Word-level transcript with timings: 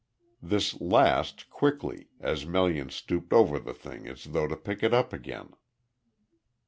This 0.41 0.81
last 0.81 1.51
quickly, 1.51 2.09
as 2.19 2.43
Melian 2.43 2.89
stooped 2.89 3.33
over 3.33 3.59
the 3.59 3.75
thing 3.75 4.07
as 4.07 4.23
though 4.23 4.47
to 4.47 4.57
pick 4.57 4.81
it 4.81 4.95
up 4.95 5.13
again. 5.13 5.51